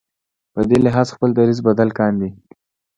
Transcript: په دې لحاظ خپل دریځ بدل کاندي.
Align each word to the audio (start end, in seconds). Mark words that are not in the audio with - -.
په 0.53 0.61
دې 0.69 0.77
لحاظ 0.85 1.07
خپل 1.15 1.29
دریځ 1.35 1.59
بدل 1.67 1.89
کاندي. 1.99 2.29